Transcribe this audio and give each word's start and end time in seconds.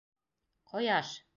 Ҡояш! 0.73 1.13